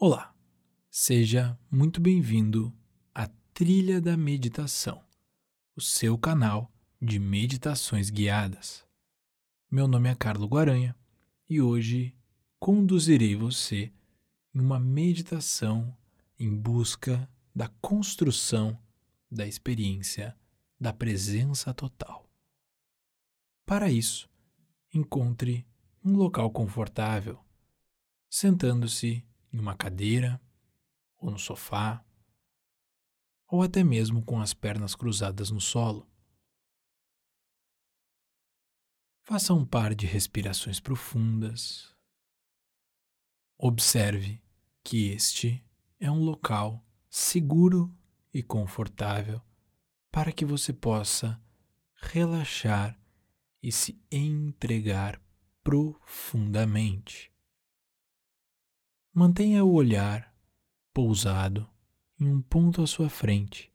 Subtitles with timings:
[0.00, 0.32] Olá,
[0.88, 2.72] seja muito bem-vindo
[3.12, 5.04] à Trilha da Meditação,
[5.74, 8.86] o seu canal de meditações guiadas.
[9.68, 10.94] Meu nome é Carlo Guaranha
[11.50, 12.16] e hoje
[12.60, 13.92] conduzirei você
[14.54, 15.92] em uma meditação
[16.38, 18.80] em busca da construção
[19.28, 20.38] da experiência
[20.78, 22.30] da presença total.
[23.66, 24.30] Para isso,
[24.94, 25.66] encontre
[26.04, 27.44] um local confortável,
[28.30, 30.40] sentando-se em uma cadeira,
[31.16, 32.04] ou no sofá,
[33.46, 36.06] ou até mesmo com as pernas cruzadas no solo.
[39.22, 41.94] Faça um par de respirações profundas.
[43.58, 44.42] Observe
[44.82, 45.64] que este
[45.98, 47.94] é um local seguro
[48.32, 49.42] e confortável
[50.10, 51.40] para que você possa
[51.94, 52.98] relaxar
[53.62, 55.20] e se entregar
[55.62, 57.32] profundamente.
[59.18, 60.32] Mantenha o olhar
[60.94, 61.68] pousado
[62.20, 63.68] em um ponto à sua frente.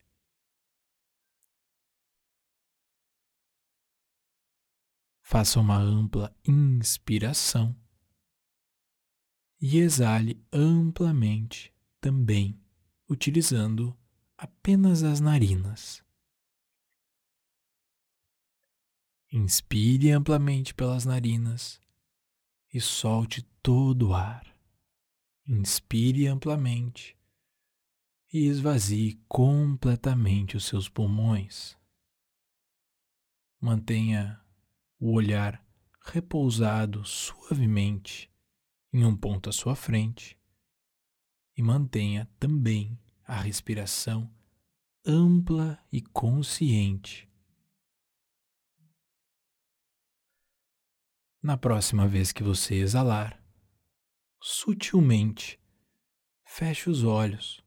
[5.21, 7.75] Faça uma ampla inspiração
[9.59, 12.57] e exale amplamente também,
[13.09, 13.93] utilizando
[14.37, 16.01] apenas as narinas.
[19.29, 21.81] Inspire amplamente pelas narinas
[22.73, 24.52] e solte todo o ar.
[25.45, 27.17] Inspire amplamente
[28.31, 31.77] e esvazie completamente os seus pulmões.
[33.59, 34.41] Mantenha
[34.97, 35.61] o olhar
[36.05, 38.31] repousado suavemente
[38.91, 40.39] em um ponto à sua frente
[41.57, 44.33] e mantenha também a respiração
[45.05, 47.29] ampla e consciente.
[51.41, 53.42] Na próxima vez que você exalar,
[54.45, 55.57] sutilmente.
[56.43, 57.63] Feche os olhos.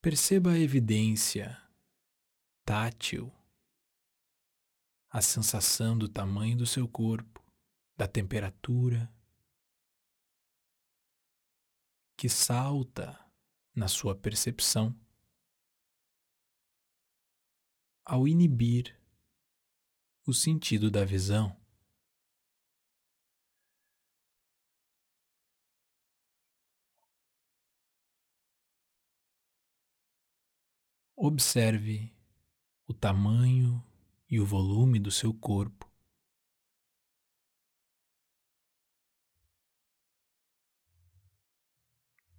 [0.00, 1.60] Perceba a evidência
[2.64, 3.34] tátil,
[5.10, 7.44] a sensação do tamanho do seu corpo,
[7.96, 9.12] da temperatura,
[12.16, 13.18] que salta
[13.74, 14.96] na sua percepção
[18.04, 18.95] ao inibir
[20.26, 21.56] o sentido da visão.
[31.14, 32.12] Observe
[32.88, 33.82] o tamanho
[34.28, 35.88] e o volume do seu corpo.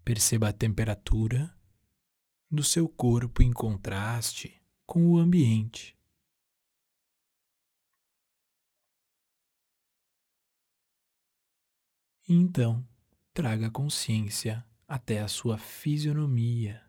[0.04, 1.58] Perceba a temperatura
[2.52, 5.97] do seu corpo em contraste com o ambiente.
[12.28, 12.86] E então,
[13.34, 16.86] traga consciência até a sua fisionomia,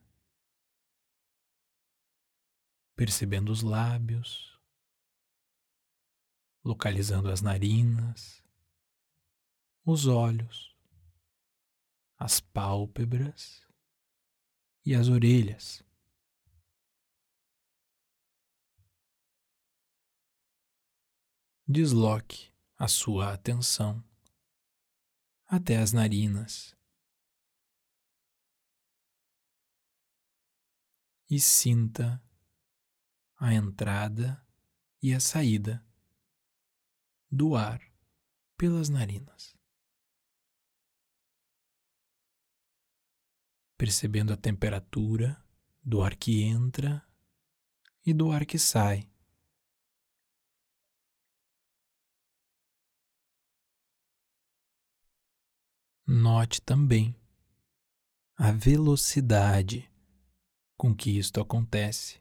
[2.97, 4.59] percebendo os lábios,
[6.65, 8.43] localizando as narinas,
[9.84, 10.77] os olhos,
[12.19, 13.66] as pálpebras.
[14.84, 15.84] E as orelhas.
[21.66, 24.03] Desloque a sua atenção
[25.48, 26.76] até as narinas.
[31.31, 32.22] E sinta
[33.36, 34.47] a entrada
[35.03, 35.84] e a saída
[37.31, 37.81] do ar
[38.56, 39.56] pelas narinas.
[43.76, 45.42] Percebendo a temperatura
[45.82, 47.06] do ar que entra
[48.04, 49.09] e do ar que sai.
[56.11, 57.15] Note também
[58.35, 59.93] a velocidade
[60.75, 62.19] com que isto acontece.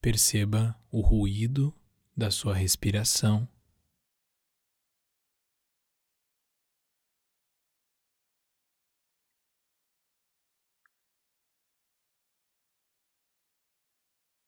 [0.00, 1.72] Perceba o ruído
[2.16, 3.48] da sua respiração.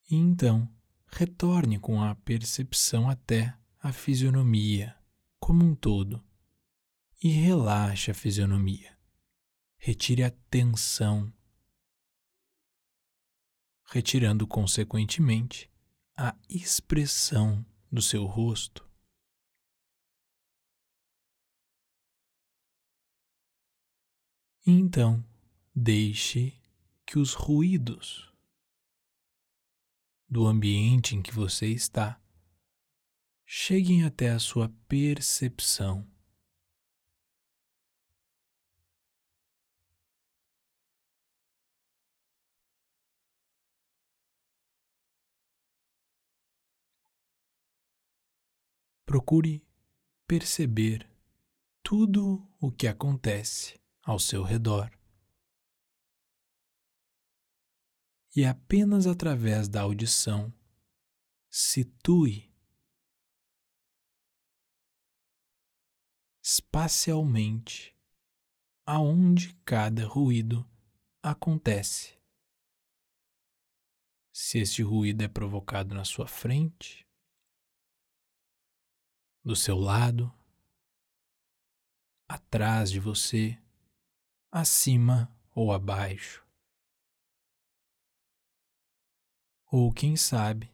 [0.09, 0.73] E então,
[1.09, 4.97] retorne com a percepção até a fisionomia
[5.41, 6.25] como um todo
[7.23, 8.97] e relaxe a fisionomia.
[9.79, 11.33] Retire a tensão,
[13.85, 15.71] retirando consequentemente
[16.17, 18.89] a expressão do seu rosto.
[24.65, 25.25] Então,
[25.75, 26.61] deixe
[27.05, 28.36] que os ruídos
[30.29, 32.21] do ambiente em que você está
[33.47, 36.05] cheguem até a sua percepção.
[49.07, 49.65] Procure
[50.27, 51.09] perceber
[51.81, 54.91] tudo o que acontece ao seu redor.
[58.37, 60.53] E apenas através da audição,
[61.49, 62.55] situe
[66.45, 67.97] espacialmente
[68.85, 70.69] aonde cada ruído
[71.23, 72.15] acontece.
[74.31, 77.09] Se este ruído é provocado na sua frente,
[79.43, 80.31] do seu lado,
[82.29, 83.59] atrás de você,
[84.53, 86.46] acima ou abaixo.
[89.79, 90.73] Ou quem sabe,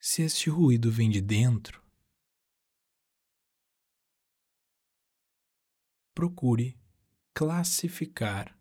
[0.00, 1.84] se este ruído vem de dentro,
[6.14, 6.74] procure
[7.34, 8.58] classificar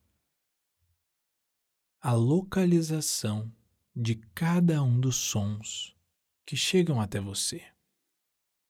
[2.01, 3.55] a localização
[3.95, 5.95] de cada um dos sons
[6.45, 7.65] que chegam até você.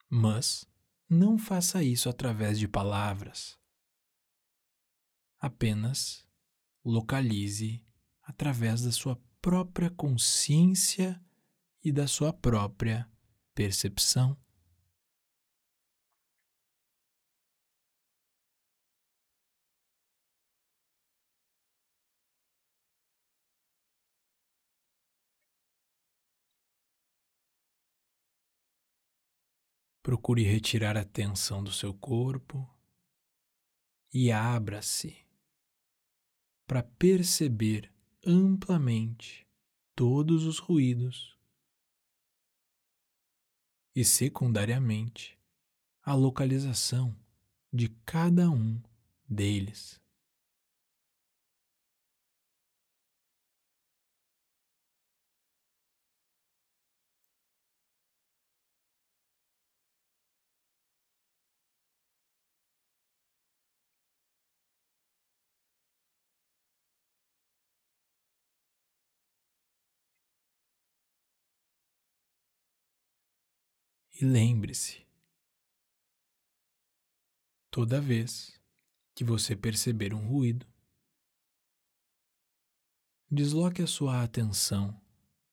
[0.08, 0.64] Mas
[1.10, 3.60] não faça isso através de palavras.
[5.40, 6.24] Apenas
[6.86, 7.84] localize
[8.22, 11.22] através da sua própria consciência
[11.84, 13.06] e da sua própria
[13.54, 14.38] percepção.
[30.02, 32.66] Procure retirar a tensão do seu corpo
[34.14, 35.18] e abra-se
[36.66, 37.93] para perceber
[38.26, 39.48] amplamente
[39.96, 41.38] todos os ruídos
[43.96, 45.38] e, secundariamente,
[46.02, 47.16] a localização
[47.72, 48.82] de cada um
[49.28, 50.03] deles.
[74.16, 75.04] E lembre-se,
[77.72, 78.62] toda vez
[79.16, 80.68] que você perceber um ruído,
[83.30, 85.02] desloque a sua atenção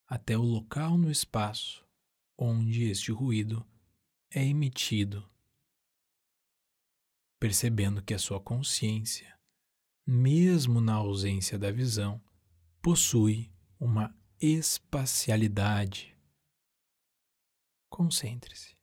[0.07, 1.89] até o local no espaço
[2.37, 3.67] onde este ruído
[4.31, 5.27] é emitido,
[7.39, 9.39] percebendo que a sua consciência,
[10.07, 12.23] mesmo na ausência da visão,
[12.83, 16.15] possui uma espacialidade
[17.90, 18.75] Concentre-se.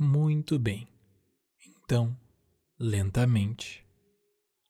[0.00, 0.88] Muito bem.
[1.66, 2.16] Então,
[2.78, 3.84] lentamente,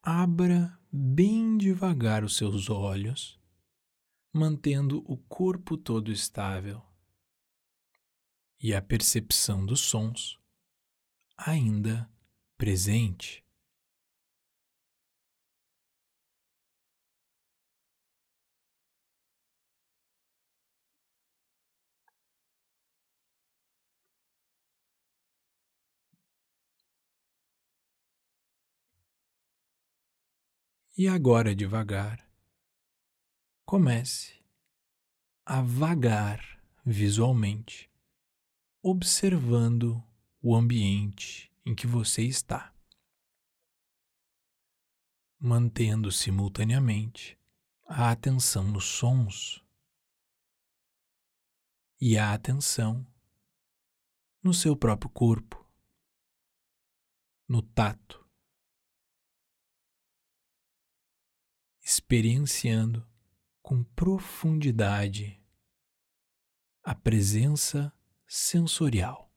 [0.02, 3.38] abra bem devagar os seus olhos,
[4.32, 6.87] mantendo o corpo todo estável
[8.60, 10.38] e a percepção dos sons
[11.36, 12.10] ainda
[12.56, 13.44] presente.
[30.96, 32.28] E agora, devagar,
[33.64, 34.42] comece
[35.46, 37.87] a vagar visualmente
[38.82, 40.02] observando
[40.40, 42.72] o ambiente em que você está,
[45.38, 47.36] mantendo simultaneamente
[47.84, 49.64] a atenção nos sons
[52.00, 53.04] e a atenção
[54.40, 55.66] no seu próprio corpo,
[57.48, 58.24] no tato,
[61.82, 63.06] experienciando
[63.60, 65.42] com profundidade
[66.82, 67.92] a presença
[68.28, 69.28] sensorial.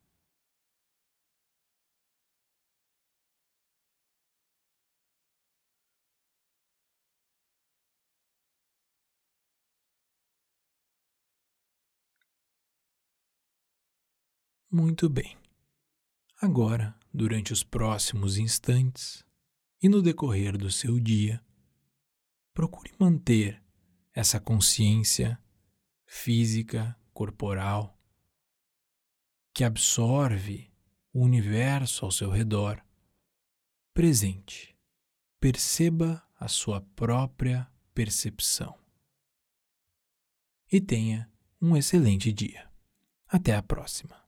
[14.69, 15.38] Muito bem.
[16.41, 19.24] Agora, durante os próximos instantes
[19.81, 21.43] e no decorrer do seu dia,
[22.53, 23.62] procure manter
[24.13, 25.38] essa consciência
[26.05, 28.00] física, corporal,
[29.53, 30.72] que absorve
[31.13, 32.84] o universo ao seu redor,
[33.93, 34.75] presente.
[35.39, 38.77] Perceba a sua própria percepção.
[40.72, 41.29] E tenha
[41.62, 42.70] um excelente dia.
[43.27, 44.22] Até a próxima.